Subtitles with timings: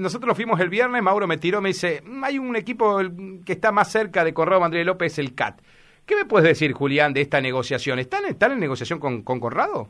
[0.00, 2.98] nosotros fuimos el viernes, Mauro me tiró, me dice, "Mm, hay un equipo
[3.44, 5.60] que está más cerca de Conrado Andrés López, el CAT.
[6.06, 7.98] ¿Qué me puedes decir, Julián, de esta negociación?
[7.98, 9.88] ¿Están, en negociación con, Conrado?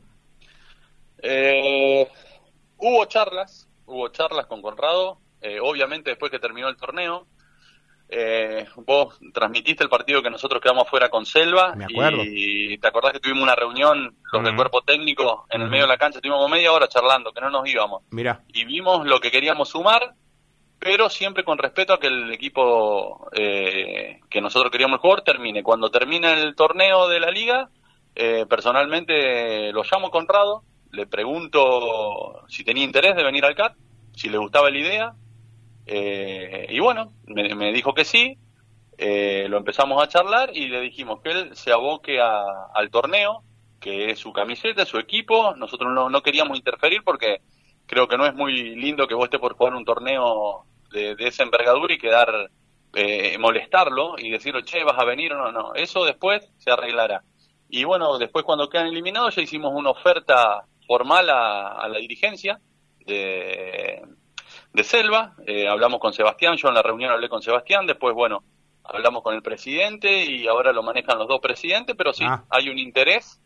[1.23, 2.07] Eh,
[2.77, 7.27] hubo charlas, hubo charlas con Conrado, eh, obviamente después que terminó el torneo.
[8.13, 12.25] Eh, vos transmitiste el partido que nosotros quedamos fuera con Selva Me acuerdo.
[12.25, 15.89] y te acordás que tuvimos una reunión los del cuerpo técnico en el medio de
[15.91, 18.03] la cancha, estuvimos como media hora charlando, que no nos íbamos.
[18.11, 20.15] Mira, y vimos lo que queríamos sumar,
[20.81, 25.63] pero siempre con respeto a que el equipo eh, que nosotros queríamos jugar termine.
[25.63, 27.69] Cuando termine el torneo de la liga,
[28.17, 33.77] eh, personalmente lo llamo a Conrado, le pregunto si tenía interés de venir al CAT,
[34.17, 35.13] si le gustaba la idea,
[35.91, 38.37] eh, y bueno, me, me dijo que sí,
[38.99, 43.43] eh, lo empezamos a charlar y le dijimos que él se aboque a- al torneo,
[43.81, 47.41] que es su camiseta, su equipo, nosotros no, no queríamos interferir porque
[47.87, 51.29] creo que no es muy lindo que vos estés por jugar un torneo de, de
[51.29, 52.51] esa envergadura y quedar,
[52.95, 57.23] eh, molestarlo y decirle, che, vas a venir o no, no, eso después se arreglará.
[57.69, 62.59] Y bueno, después cuando quedan eliminados ya hicimos una oferta formal a, a la dirigencia
[63.07, 64.03] de,
[64.73, 68.43] de Selva, eh, hablamos con Sebastián, yo en la reunión hablé con Sebastián, después bueno,
[68.85, 72.45] hablamos con el presidente y ahora lo manejan los dos presidentes, pero sí, Ah.
[72.51, 73.41] hay un interés,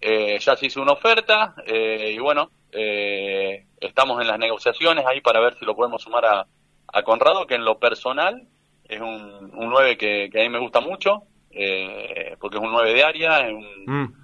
[0.00, 5.20] eh, ya se hizo una oferta eh, y bueno, eh, estamos en las negociaciones ahí
[5.20, 6.46] para ver si lo podemos sumar a,
[6.92, 8.42] a Conrado, que en lo personal
[8.88, 12.70] es un, un 9 que, que a mí me gusta mucho, eh, porque es un
[12.72, 14.14] 9 de área, es un, Mm,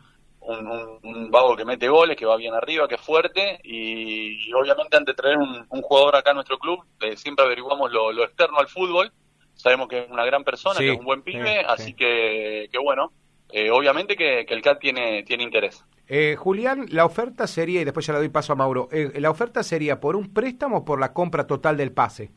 [0.44, 4.48] un, un- un vago que mete goles, que va bien arriba, que es fuerte y,
[4.48, 7.90] y obviamente antes de traer un, un jugador acá a nuestro club, eh, siempre averiguamos
[7.92, 9.10] lo, lo externo al fútbol,
[9.54, 11.94] sabemos que es una gran persona, Sí, que es un buen pibe, sí, así sí.
[11.94, 13.10] Que, que bueno,
[13.50, 15.82] eh, obviamente que, que el CAT tiene, tiene interés.
[16.06, 19.30] Eh, Julián, la oferta sería, y después ya le doy paso a Mauro, eh, la
[19.30, 22.30] oferta sería por un préstamo o por la compra total del pase.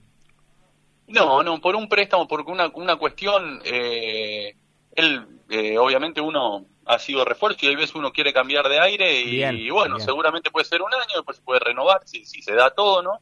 [1.08, 4.53] No, no, por un préstamo, porque una, una cuestión, eh,
[4.94, 5.25] él,
[5.80, 9.58] obviamente uno ha sido refuerzo y a veces uno quiere cambiar de aire y, Bien,
[9.58, 10.06] y bueno, bien.
[10.06, 13.20] seguramente puede ser un año, después se puede renovar si, si se da todo, ¿no?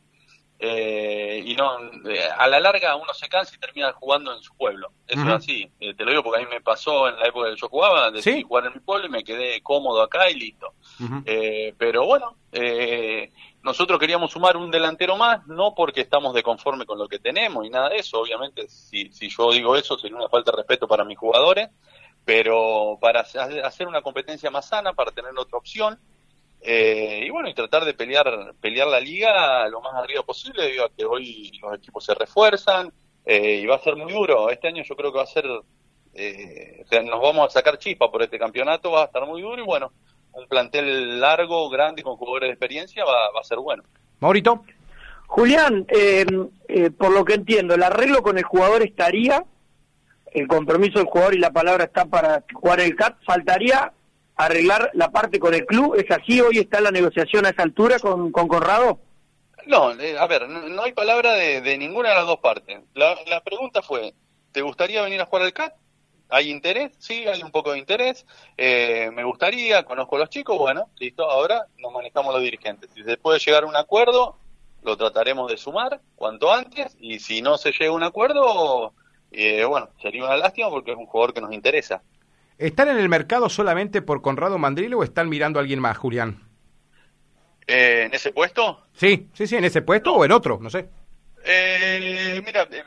[0.57, 1.77] Eh, y no,
[2.09, 4.89] eh, a la larga uno se cansa y termina jugando en su pueblo.
[5.05, 5.69] Eso es así.
[5.81, 8.09] Eh, te lo digo porque a mí me pasó en la época que yo jugaba,
[8.09, 8.43] decidí Sí.
[8.43, 10.73] jugar en mi pueblo y me quedé cómodo acá y listo.
[11.25, 13.31] Eh, pero bueno, eh,
[13.63, 17.65] nosotros queríamos sumar un delantero más, no porque estamos de conforme con lo que tenemos
[17.65, 18.21] y nada de eso.
[18.21, 21.69] Obviamente, si, si yo digo eso, sería una falta de respeto para mis jugadores,
[22.25, 25.97] pero para hacer una competencia más sana, para tener otra opción.
[26.61, 30.85] eh, y bueno, y tratar de pelear pelear la liga lo más arriba posible, debido
[30.85, 32.91] a que hoy los equipos se refuerzan
[33.25, 34.49] eh, y va a ser muy duro.
[34.49, 35.45] Este año yo creo que va a ser,
[36.15, 39.41] eh, o sea, nos vamos a sacar chispa por este campeonato, va a estar muy
[39.41, 39.91] duro y bueno,
[40.33, 43.83] un plantel largo, grande, con jugadores de experiencia, va, va a ser bueno.
[44.19, 44.63] Maurito,
[45.27, 46.25] Julián, eh,
[46.67, 49.43] eh, por lo que entiendo, el arreglo con el jugador estaría,
[50.35, 53.91] el compromiso del jugador y la palabra está para jugar el CAT, faltaría
[54.35, 56.41] arreglar la parte con el club, ¿es así?
[56.41, 58.99] ¿Hoy está la negociación a esa altura con, con Conrado?
[59.65, 62.79] No, eh, a ver, no, hay palabra de, de ninguna de las dos partes.
[62.93, 64.13] La, la pregunta fue,
[64.51, 65.73] ¿te gustaría venir a jugar al CAT?
[66.29, 66.91] ¿Hay interés?
[66.99, 68.25] Sí, hay un poco de interés.
[68.57, 72.89] Eh, me gustaría, conozco a los chicos, bueno, listo, ahora nos manejamos los dirigentes.
[72.93, 74.35] Si se puede llegar a un acuerdo,
[74.83, 78.93] lo trataremos de sumar cuanto antes y si no se llega a un acuerdo,
[79.35, 82.01] eh, bueno, sería una lástima porque es un jugador que nos interesa.
[82.57, 86.39] ¿están en el mercado solamente por Conrado Mandrillo o están mirando a alguien más, Julián?
[87.67, 88.81] Eh, ¿En ese puesto?
[88.95, 90.87] Sí, sí, sí, en ese puesto o en otro, no sé.
[91.43, 92.83] Eh, mira, eh,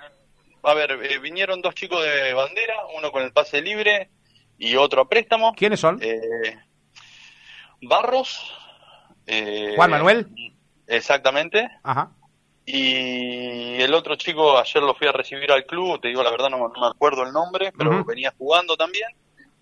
[0.62, 4.08] a ver, eh, vinieron dos chicos de bandera, uno con el pase libre
[4.56, 5.54] y otro a préstamo.
[5.54, 5.98] ¿Quiénes son?
[6.00, 6.56] Eh,
[7.82, 8.52] Barros.
[9.26, 10.26] eh, Juan Manuel.
[10.86, 11.68] Exactamente.
[11.82, 12.10] Ajá.
[12.70, 16.50] Y el otro chico, ayer lo fui a recibir al club, te digo la verdad,
[16.50, 19.08] no, no me acuerdo el nombre, pero venía jugando también.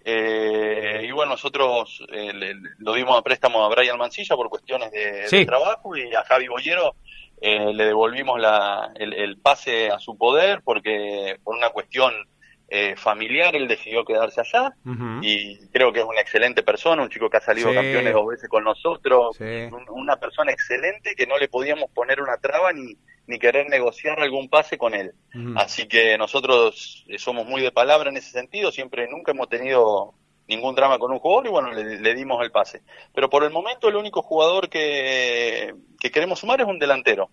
[0.05, 4.49] Eh, y bueno, nosotros eh, le- le- lo dimos a préstamo a Brian Mancilla por
[4.49, 5.39] cuestiones de, Sí.
[5.39, 6.95] de trabajo y a Javi Bollero
[7.41, 12.13] eh, le devolvimos la, el, el pase a su poder porque por una cuestión
[12.69, 14.75] eh, familiar él decidió quedarse allá
[15.23, 17.75] y creo que es una excelente persona, un chico que ha salido Sí.
[17.77, 19.45] campeones dos veces con nosotros, Sí.
[19.45, 22.97] un- una persona excelente que no le podíamos poner una traba ni,
[23.29, 25.13] ni querer negociar algún pase con él.
[25.57, 30.15] Así que nosotros eh, somos muy de palabra en ese sentido, siempre nunca hemos tenido
[30.49, 32.81] ningún drama con un jugador y bueno, le, le dimos el pase.
[33.15, 37.29] Pero por el momento el único jugador que, que queremos sumar es un delantero.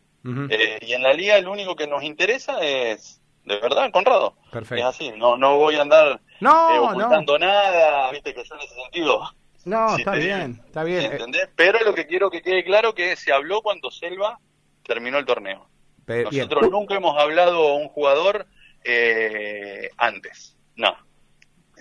[0.50, 4.36] Eh, y en la liga el único que nos interesa es, de verdad, Conrado.
[4.46, 4.88] Es Perfecto.
[4.88, 8.62] así, no, no voy a andar eh, No, no, ocultando nada, viste que yo en
[8.62, 9.22] ese sentido.
[9.66, 11.12] no, está te- bien, está bien.
[11.14, 11.50] Eh.
[11.56, 14.38] Pero lo que quiero que quede claro que se habló cuando Selva
[14.86, 15.66] terminó el torneo.
[16.06, 18.46] Nosotros nunca hemos hablado a un jugador
[18.84, 20.96] eh, antes, no.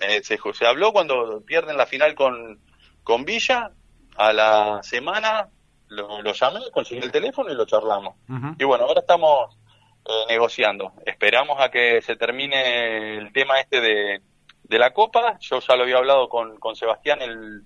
[0.01, 2.59] Eh, se, se, habló cuando pierden la final con,
[3.03, 3.69] con Villa,
[4.17, 5.47] a la semana
[5.89, 8.15] lo, llamé, conseguí el teléfono y lo charlamos.
[8.57, 9.55] Y bueno, ahora estamos
[10.05, 10.93] eh, negociando.
[11.05, 14.21] Esperamos a que se termine el tema este de,
[14.63, 15.37] de la Copa.
[15.39, 17.63] Yo ya lo había hablado con, con Sebastián el,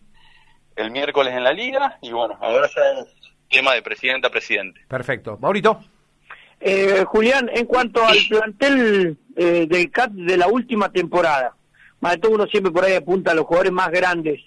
[0.75, 3.07] el miércoles en la liga y bueno, ahora ya es
[3.49, 4.81] tema de presidente a presidente.
[4.87, 5.37] Perfecto.
[5.39, 5.83] Maurito.
[6.59, 11.53] Eh, Julián, en cuanto al plantel eh, del CAT de la última temporada,
[11.99, 14.41] más de todo uno siempre por ahí apunta a los jugadores más grandes.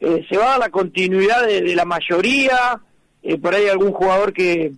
[0.00, 2.80] Eh, ¿Se va a dar la continuidad de, la mayoría?
[3.22, 4.72] Eh, ¿Por ahí algún jugador que,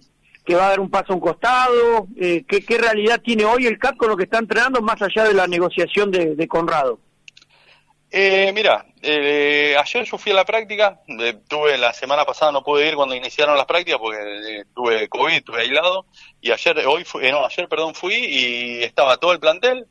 [0.45, 2.07] que va a dar un paso a un costado?
[2.17, 5.35] ¿qué, ¿Qué realidad tiene hoy el CAT con lo que está entrenando más allá de
[5.35, 6.99] la negociación de, de Conrado?
[8.17, 12.63] Eh, mira, eh, ayer yo fui a la práctica, eh, tuve la semana pasada no
[12.63, 16.07] pude ir cuando iniciaron las prácticas porque eh, tuve COVID, estuve aislado
[16.41, 19.89] y ayer, hoy fui, no, ayer perdón fui y estaba todo el plantel,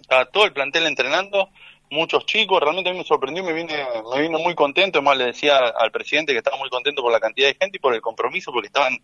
[0.00, 1.48] estaba todo el plantel entrenando,
[1.90, 3.84] muchos chicos, realmente a mí me sorprendió, me vine,
[4.14, 7.18] me vine muy contento, además le decía al presidente que estaba muy contento por la
[7.18, 8.96] cantidad de gente y por el compromiso porque estaban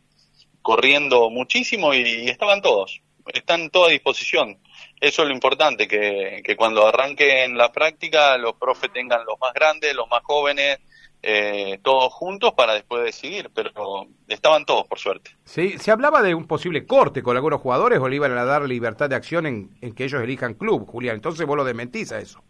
[0.62, 3.00] corriendo muchísimo y estaban todos,
[3.34, 4.58] están todos a disposición
[5.02, 9.52] eso es lo importante, que, que cuando arranquen la práctica los profes tengan los más
[9.52, 10.78] grandes, los más jóvenes,
[11.20, 15.32] eh, todos juntos para después decidir, pero estaban todos por suerte.
[15.44, 18.62] Sí, se hablaba de un posible corte con algunos jugadores o le iban a dar
[18.62, 21.16] libertad de acción en, que ellos elijan club, Julián.
[21.16, 22.40] Entonces vos lo desmentís a eso.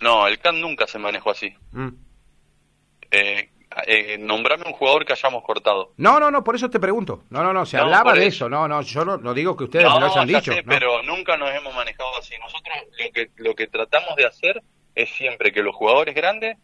[0.00, 1.54] No, el CAN nunca se manejó así.
[1.72, 1.88] Mm.
[3.10, 3.48] Eh,
[3.86, 5.92] eh, nombrame un jugador que hayamos cortado.
[5.96, 7.24] No, no, no, por eso te pregunto.
[7.30, 8.48] No, no, no, se hablaba de eso.
[8.48, 10.52] No, no, yo no, digo que ustedes no, lo hayan dicho.
[10.66, 12.34] Pero nunca nos hemos manejado así.
[12.38, 14.62] Nosotros lo que, lo que tratamos de hacer
[14.94, 16.58] es siempre que los jugadores grandes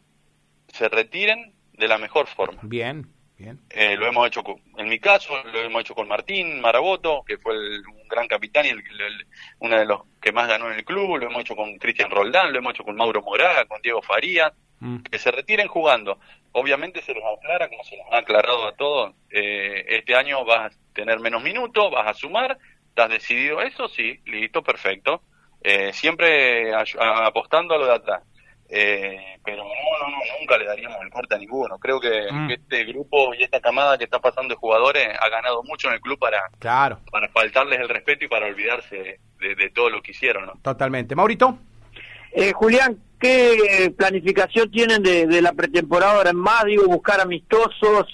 [0.72, 2.58] se retiren de la mejor forma.
[2.62, 3.06] Bien,
[3.38, 3.58] bien.
[3.70, 7.38] Eh, lo hemos hecho, con, en mi caso, lo hemos hecho con Martín Maraboto, que
[7.38, 8.82] fue un gran capitán y el,
[9.60, 11.18] uno de los que más ganó en el club.
[11.18, 14.52] Lo hemos hecho con Cristian Roldán, lo hemos hecho con Mauro Moraga, con Diego Faría
[14.80, 14.98] Mm.
[14.98, 16.18] que se retiren jugando.
[16.52, 20.72] Obviamente se los aclara, como se nos ha aclarado a todos, eh, este año vas
[20.72, 22.58] a tener menos minutos, vas a sumar,
[22.88, 23.88] ¿estás decidido eso?
[23.88, 25.22] Sí, listo, perfecto.
[25.62, 28.22] Eh, siempre apostando a lo de atrás.
[28.70, 31.78] Eh, pero no, no, no, nunca le daríamos el corte a ninguno.
[31.78, 32.50] Creo que, mm.
[32.50, 36.00] este grupo y esta camada que está pasando de jugadores ha ganado mucho en el
[36.00, 37.00] club para, claro.
[37.10, 40.46] para faltarles el respeto y para olvidarse de, de todo lo que hicieron.
[40.46, 40.52] ¿no?
[40.62, 41.14] Totalmente.
[41.14, 41.58] Maurito.
[42.32, 46.64] Eh, Julián, ¿qué planificación tienen de, la pretemporada ahora en más?
[46.64, 48.06] Digo, buscar amistosos,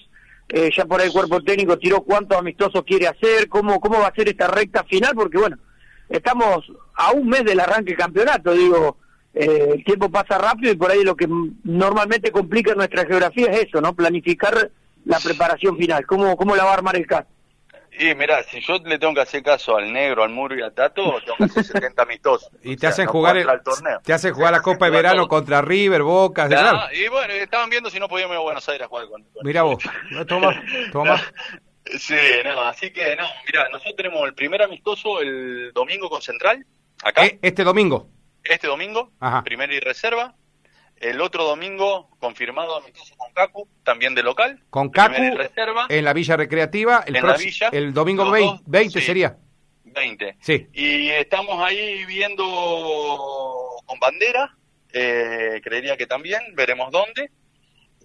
[0.48, 4.08] eh, ya por ahí el cuerpo técnico tiró cuántos amistosos quiere hacer, cómo, cómo va
[4.08, 5.56] a ser esta recta final, porque bueno,
[6.08, 6.64] estamos
[6.94, 8.98] a un mes del arranque del campeonato, digo,
[9.34, 11.28] eh, el tiempo pasa rápido y por ahí lo que
[11.64, 13.94] normalmente complica nuestra geografía es eso, ¿no?
[13.94, 14.70] Planificar
[15.06, 17.26] la preparación final, cómo, cómo la va a armar el CAS.
[17.98, 20.72] Y mira, si yo le tengo que hacer caso al negro, al muro y al
[20.72, 22.50] tato, tengo que hacer 70 amistosos.
[22.62, 24.00] y te hacen jugar el, torneo.
[24.04, 26.48] Te hacen jugar la Copa de Verano contra River, Boca,
[26.92, 29.24] Y bueno, estaban viendo si no podíamos ir a Buenos Aires a jugar con.
[29.42, 29.82] mira vos,
[30.26, 30.62] toma,
[30.92, 31.20] toma.
[31.98, 36.64] Sí, no, así que no, mira, nosotros tenemos el primer amistoso el domingo con Central,
[37.02, 37.26] acá.
[37.26, 38.08] ¿E-, ¿Este domingo?
[38.42, 39.42] Este domingo, Ajá.
[39.44, 40.34] primero y reserva.
[40.96, 44.62] El otro domingo, confirmado amistoso con Cacu, también de local.
[44.70, 45.22] Con Cacu,
[45.88, 47.16] en la Villa Recreativa, el,
[47.72, 49.36] el domingo 20, sería.
[49.84, 50.36] 20.
[50.40, 50.66] Sí.
[50.72, 52.44] Y estamos ahí viendo
[53.84, 54.54] con bandera,
[54.92, 57.30] eh, creería que también, veremos dónde.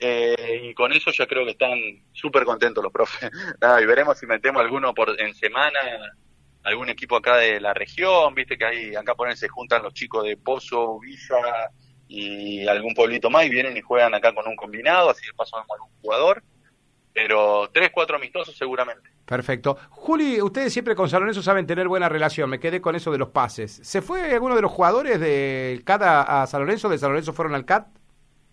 [0.01, 1.77] Eh, y con eso ya creo que están
[2.13, 3.29] súper contentos los profes.
[3.81, 5.79] y veremos si metemos alguno por en semana,
[6.63, 10.23] algún equipo acá de la región, viste que ahí acá ponen se juntan los chicos
[10.23, 11.69] de Pozo, Villa,
[12.09, 15.55] y algún pueblito más y vienen y juegan acá con un combinado, así de paso
[15.57, 16.43] vemos algún jugador.
[17.13, 19.09] Pero tres, cuatro amistosos seguramente.
[19.25, 19.77] Perfecto.
[19.89, 22.49] Juli, ustedes siempre con San Lorenzo saben tener buena relación.
[22.49, 23.79] Me quedé con eso de los pases.
[23.83, 26.89] ¿Se fue alguno de los jugadores del CAT a, San Lorenzo?
[26.89, 27.87] ¿De San Lorenzo fueron al CAT?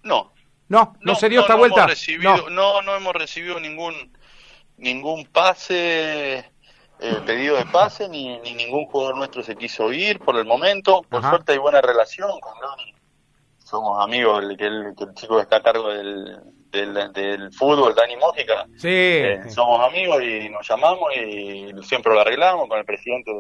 [0.03, 0.33] No.
[0.69, 1.87] No, no, se dio esta vuelta.
[2.21, 2.51] no.
[2.51, 3.95] no, no hemos recibido ningún
[4.79, 6.45] ningún pase, eh,
[7.27, 11.03] pedido de pase, ni, ni, ningún jugador nuestro se quiso ir por el momento.
[11.09, 12.96] Por suerte hay buena relación con Loni
[13.67, 16.39] somos amigos, el, que el, chico que está a cargo del,
[16.71, 18.65] del, fútbol, Dani Mójica.
[18.79, 18.89] Sí.
[18.89, 23.33] Eh, somos amigos y nos llamamos y siempre lo arreglamos con el presidente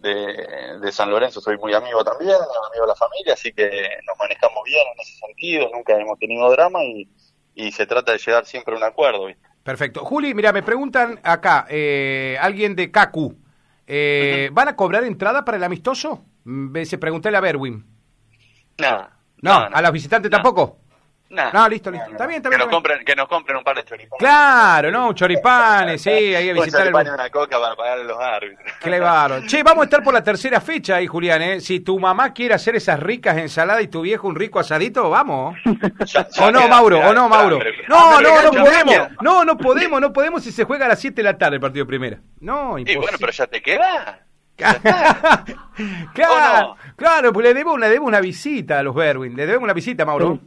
[0.00, 1.40] de, de, San Lorenzo.
[1.40, 5.18] Soy muy amigo también, amigo de la familia, así que nos manejamos bien en ese
[5.18, 7.08] sentido, nunca hemos tenido drama y,
[7.54, 9.28] y se trata de llegar siempre a un acuerdo.
[9.62, 10.04] Perfecto.
[10.04, 13.34] Juli, mira, me preguntan acá, eh, alguien de CACU,
[13.86, 16.22] eh, ¿van a cobrar entrada para el amistoso?
[16.44, 17.82] Mm, se pregunté a Berwin.
[18.76, 19.17] Nada.
[19.42, 20.78] No, a los visitantes tampoco.
[21.30, 21.50] Nah.
[21.52, 22.10] No, listo, listo.
[22.10, 22.66] Está bien, está que, bien.
[22.66, 24.18] nos compren, que nos compren un par de choripanes.
[24.18, 25.12] Claro, ¿no?
[25.12, 26.94] Choripanes, sí, ahí a visitar y el...
[26.94, 28.72] una coca para pagar a los árbitros.
[28.80, 29.42] Claro.
[29.46, 31.60] Che, vamos a estar por la tercera fecha ahí, Julián, ¿eh?
[31.60, 35.54] Si tu mamá quiere hacer esas ricas ensaladas y tu viejo un rico asadito, vamos.
[36.40, 37.58] O no, Mauro, o no, Mauro.
[37.88, 38.94] No, no, no podemos.
[39.20, 41.60] No, no podemos, no podemos si se juega a las 7 de la tarde el
[41.60, 42.18] partido primera.
[42.40, 43.02] No, Y imposible.
[43.02, 44.20] bueno, pero ya te queda.
[46.14, 49.34] claro, claro, pues le debo una, debo una visita a los Berwin.
[49.36, 50.38] Le debemos una visita, Mauro.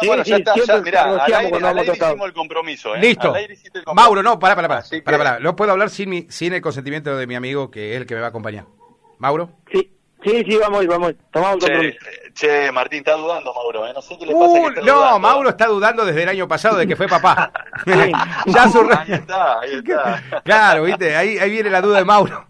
[0.00, 2.12] Sí, bueno, ya sí, está, ya, mirá, al negociamos aire, cuando al vamos aire tocados.
[2.14, 2.98] hicimos el compromiso, ¿eh?
[3.00, 3.28] Listo.
[3.30, 4.08] Al aire hiciste el compromiso.
[4.08, 4.80] Mauro, no, pará, pará, pará.
[4.80, 5.38] Así pará, que- pará.
[5.40, 8.14] No puedo hablar sin, mi, sin el consentimiento de mi amigo, que es el que
[8.14, 8.64] me va a acompañar.
[9.18, 9.50] Mauro.
[9.70, 9.92] Sí,
[10.24, 11.98] sí, sí, vamos, vamos, tomamos el Che, compromiso.
[12.34, 13.92] che, Martín, está dudando, Mauro, ¿eh?
[13.94, 14.44] No sé qué le pasa.
[14.46, 15.18] Uh, que está no, dudando.
[15.18, 17.52] Mauro está dudando desde el año pasado de que fue papá.
[17.84, 18.12] Sí.
[18.46, 18.80] ya su...
[18.80, 20.42] Ahí está, ahí está.
[20.44, 22.46] Claro, viste, ahí, ahí viene la duda de Mauro.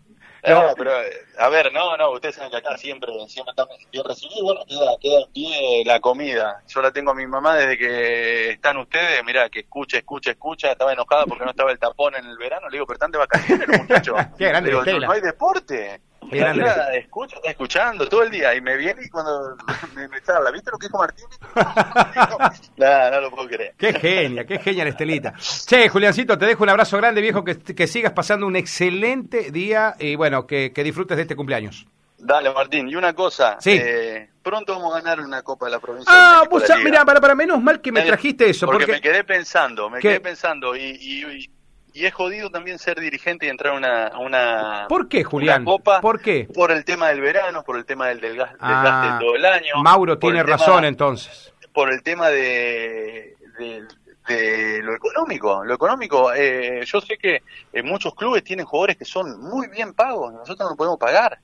[0.46, 4.04] No, pero, eh, a ver, no, no, ustedes saben que acá siempre, siempre estamos bien
[4.04, 6.62] recibidos, bueno, queda, queda en pie la comida.
[6.66, 10.72] Yo la tengo a mi mamá desde que están ustedes, mirá, que escucha, escucha, escucha,
[10.72, 13.18] estaba enojada porque no estaba el tapón en el verano, le digo, pero están de
[13.18, 14.16] vacaciones muchachos.
[14.38, 16.00] Qué grande digo, no hay deporte.
[16.30, 19.56] Grande Mira, escucha, está escuchando todo el día y me viene y cuando
[19.96, 21.26] me, me charla, ¿viste lo que dijo Martín?
[22.76, 23.74] no, no lo puedo creer.
[23.76, 25.34] Qué genia, qué genia la Estelita.
[25.66, 29.94] Che, Juliancito, te dejo un abrazo grande, viejo, que, que sigas pasando un excelente día
[29.98, 31.86] y bueno, que, que disfrutes de este cumpleaños.
[32.18, 33.78] Dale, Martín, y una cosa, Sí.
[33.82, 36.12] eh, pronto vamos a ganar una Copa de la Provincia.
[36.14, 38.92] Ah, vos mirá, para, para, menos mal que me Eh, trajiste eso, porque, porque...
[38.92, 40.08] me quedé pensando, me ¿Qué?
[40.08, 41.50] quedé pensando y, y, y
[41.94, 45.62] es jodido también ser dirigente y entrar a una, a una ¿Por qué, Julián?
[45.62, 46.48] una copa ¿Por qué?
[46.54, 49.44] por el tema del verano, por el tema del desgaste, Ah, desgaste de todo el
[49.44, 49.74] año.
[49.82, 51.52] Mauro tiene tema- razón entonces.
[51.72, 53.82] Por el tema de, de,
[54.28, 55.64] de lo económico.
[55.64, 57.42] Lo económico, eh, yo sé que
[57.72, 61.38] eh, muchos clubes tienen jugadores que son muy bien pagos, nosotros no podemos pagar.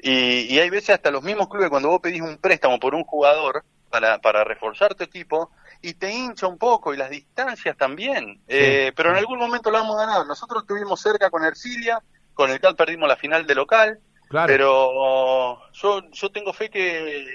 [0.00, 3.04] Y, y hay veces hasta los mismos clubes cuando vos pedís un préstamo por un
[3.04, 5.50] jugador para, para reforzar tu equipo
[5.88, 8.40] y te hincha un poco y las distancias también.
[8.48, 10.26] Eh, pero en algún momento lo vamos a ganar.
[10.26, 12.00] Nosotros estuvimos cerca con Ercilia,
[12.32, 13.98] con el cual perdimos la final de local,
[14.28, 14.46] Claro.
[14.46, 17.26] pero yo, yo tengo fe que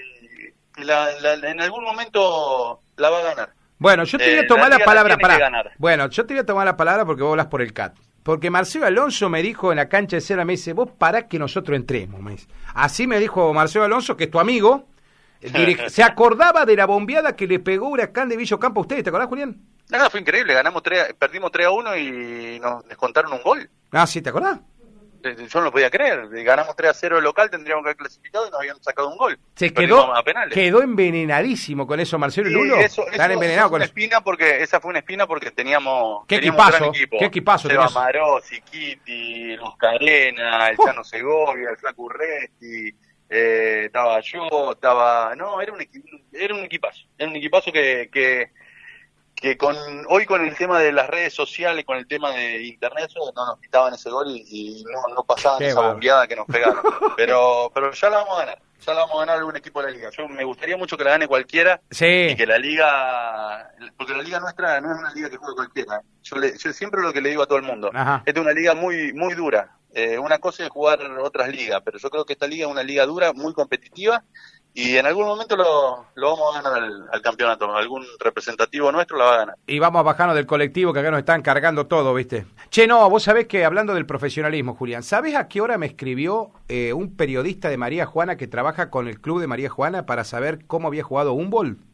[0.78, 3.50] la- la- en algún momento la va a ganar.
[3.78, 5.70] Bueno, yo te voy Eh, a tomar la la, liga la palabra para.
[5.78, 7.94] Bueno, yo te voy a tomar la palabra porque vos hablas por el CAT.
[8.22, 11.38] Porque Marcelo Alonso me dijo en la cancha de cera, me dice, vos pará que
[11.38, 12.20] nosotros entremos.
[12.20, 12.46] Me dice.
[12.74, 14.84] Así me dijo Marcelo Alonso, que es tu amigo.
[15.40, 19.10] Eh, se acordaba de la bombeada que le pegó Huracán de Villocampo a ustedes, ¿te
[19.10, 19.56] acordás, Julián?
[19.88, 23.68] Nada, fue increíble, ganamos tres, perdimos 3 a 1 y nos descontaron un gol.
[23.90, 24.58] Ah, sí, ¿te acordás?
[25.22, 27.96] Eh, Yo no lo podía creer, ganamos 3 a 0 el local, tendríamos que haber
[27.96, 29.38] clasificado y nos habían sacado un gol.
[29.56, 30.54] Se quedó, a penales.
[30.54, 32.76] quedó envenenadísimo con eso Marcelo y Lulo.
[32.76, 33.88] eso, Están envenenados eso con eso.
[33.88, 37.16] espina porque esa fue una espina porque teníamos Qué teníamos un gran equipazo, equipo.
[37.18, 37.88] qué equipazo Seba.
[37.90, 40.86] Marozzi, Kitty, Luz Carena, el Oh.
[40.86, 42.94] Chano Segovia, el Flaco Urresti,
[43.30, 45.80] eh, estaba yo, estaba no, era un
[46.32, 48.50] era un equipazo, era un equipazo que que
[49.36, 49.74] que con
[50.08, 53.58] hoy con el tema de las redes sociales, con el tema de internet, no nos
[53.60, 54.44] quitaban ese gol y,
[54.80, 56.82] y no, no pasaban Qué esa bombeada que nos pegaron.
[57.16, 59.86] Pero pero ya la vamos a ganar, ya la vamos a ganar algún equipo de
[59.90, 60.10] la liga.
[60.10, 62.26] Yo me gustaría mucho que la gane cualquiera Sí.
[62.30, 66.02] y que la liga, porque la liga nuestra no es una liga que juega cualquiera.
[66.22, 68.22] Yo, le- yo siempre lo que le digo a todo el mundo, Ajá.
[68.26, 69.70] esta es una liga muy muy dura.
[69.94, 72.82] Eh, una cosa es jugar otras ligas, pero yo creo que esta liga es una
[72.82, 74.22] liga dura, muy competitiva
[74.72, 77.74] y en algún momento lo, lo vamos a ganar al, al campeonato.
[77.74, 79.56] Algún representativo nuestro la va a ganar.
[79.66, 82.46] Y vamos a bajarnos del colectivo que acá nos están cargando todo, ¿viste?
[82.70, 86.52] Che, no, vos sabés que hablando del profesionalismo, Julián, ¿sabés a qué hora me escribió
[86.68, 90.24] eh, un periodista de María Juana que trabaja con el club de María Juana para
[90.24, 91.89] saber cómo había jugado Humboldt?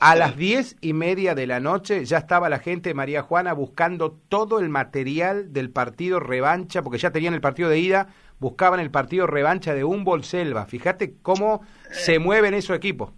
[0.00, 3.52] A las diez y media de la noche ya estaba la gente de María Juana
[3.52, 8.06] buscando todo el material del partido revancha, porque ya tenían el partido de ida,
[8.38, 10.66] buscaban el partido revancha de Humboldt Selva.
[10.66, 13.10] Fíjate cómo se mueven esos equipos.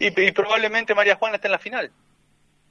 [0.00, 1.92] Y, y probablemente María Juana esté en la final.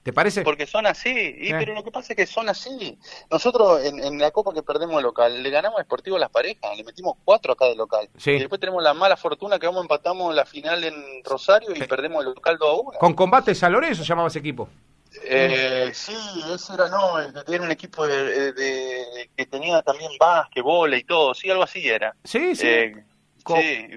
[0.03, 0.41] ¿Te parece?
[0.41, 1.55] Porque son así, y, Eh.
[1.57, 2.99] pero lo que pasa es que son así.
[3.31, 6.75] Nosotros en, en la Copa que perdemos de local, le ganamos a Sportivo las parejas,
[6.75, 8.09] le metimos cuatro acá de local.
[8.17, 8.31] Sí.
[8.31, 10.93] Y después tenemos la mala fortuna que vamos empatamos la final en
[11.23, 12.99] Rosario y perdemos el local 2 a 1.
[12.99, 14.67] Con combate San Lorenzo llamaba ese equipo.
[15.25, 16.15] Eh, sí,
[16.53, 21.33] ese era, no, era un equipo de, de- que tenía también básquet, bola y todo,
[21.33, 22.13] sí, algo así era.
[22.23, 22.67] Sí, sí.
[22.67, 23.03] Eh,
[23.47, 23.87] sí,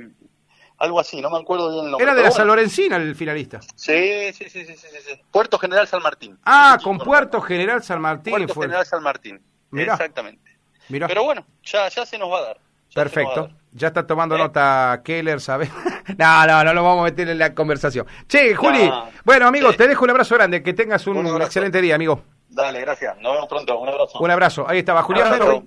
[0.78, 2.04] algo así, no me acuerdo bien el nombre.
[2.04, 2.56] Era de la San bueno.
[2.56, 3.60] Lorencina el finalista.
[3.74, 5.20] Sí, sí, sí, sí, sí, sí.
[5.30, 6.38] Puerto General San Martín.
[6.44, 8.66] Ah, con Puerto General San Martín Puerto fue.
[8.66, 9.40] General San Martín.
[9.70, 9.94] Mirá.
[9.94, 10.50] Exactamente.
[10.88, 11.06] Mirá.
[11.08, 12.56] Pero bueno, ya, ya se nos va a dar.
[12.90, 13.40] Ya a Perfecto.
[13.42, 13.50] dar.
[13.72, 14.38] Ya está tomando ¿Eh?
[14.38, 15.70] nota Keller, ¿sabes?
[16.16, 18.06] no, no, no lo vamos a meter en la conversación.
[18.28, 18.88] Che, Juli.
[18.88, 19.08] No.
[19.24, 19.78] Bueno, amigos, Sí.
[19.78, 20.62] te dejo un abrazo grande.
[20.62, 22.22] Que tengas un, Un excelente día, amigo.
[22.48, 23.18] Dale, gracias.
[23.18, 23.78] Nos vemos pronto.
[23.78, 24.18] Un abrazo.
[24.18, 24.66] Un abrazo.
[24.68, 25.66] Ahí estaba Julián.